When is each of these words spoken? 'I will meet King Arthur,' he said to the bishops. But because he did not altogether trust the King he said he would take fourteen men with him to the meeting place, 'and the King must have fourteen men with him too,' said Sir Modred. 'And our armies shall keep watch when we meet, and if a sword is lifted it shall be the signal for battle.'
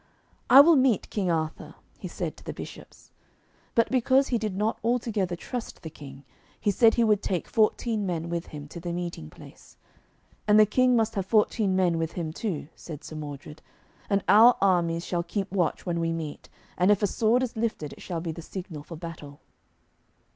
'I 0.49 0.61
will 0.61 0.75
meet 0.75 1.11
King 1.11 1.29
Arthur,' 1.29 1.75
he 1.99 2.07
said 2.07 2.35
to 2.35 2.43
the 2.43 2.55
bishops. 2.55 3.11
But 3.75 3.91
because 3.91 4.29
he 4.29 4.39
did 4.39 4.55
not 4.57 4.79
altogether 4.83 5.35
trust 5.35 5.83
the 5.83 5.91
King 5.91 6.23
he 6.59 6.71
said 6.71 6.95
he 6.95 7.03
would 7.03 7.21
take 7.21 7.47
fourteen 7.47 8.03
men 8.03 8.27
with 8.27 8.47
him 8.47 8.67
to 8.69 8.79
the 8.79 8.93
meeting 8.93 9.29
place, 9.29 9.77
'and 10.47 10.59
the 10.59 10.65
King 10.65 10.95
must 10.95 11.13
have 11.13 11.27
fourteen 11.27 11.75
men 11.75 11.99
with 11.99 12.13
him 12.13 12.33
too,' 12.33 12.67
said 12.75 13.03
Sir 13.03 13.15
Modred. 13.15 13.61
'And 14.09 14.23
our 14.27 14.57
armies 14.59 15.05
shall 15.05 15.21
keep 15.21 15.51
watch 15.51 15.85
when 15.85 15.99
we 15.99 16.11
meet, 16.11 16.49
and 16.79 16.89
if 16.89 17.03
a 17.03 17.05
sword 17.05 17.43
is 17.43 17.55
lifted 17.55 17.93
it 17.93 18.01
shall 18.01 18.21
be 18.21 18.31
the 18.31 18.41
signal 18.41 18.81
for 18.81 18.95
battle.' 18.95 19.39